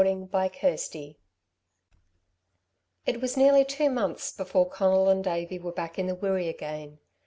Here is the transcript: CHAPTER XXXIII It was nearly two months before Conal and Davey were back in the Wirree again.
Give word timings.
CHAPTER 0.03 0.67
XXXIII 0.67 1.15
It 3.05 3.21
was 3.21 3.37
nearly 3.37 3.63
two 3.63 3.91
months 3.91 4.31
before 4.31 4.67
Conal 4.67 5.09
and 5.09 5.23
Davey 5.23 5.59
were 5.59 5.71
back 5.71 5.99
in 5.99 6.07
the 6.07 6.15
Wirree 6.15 6.49
again. 6.49 6.97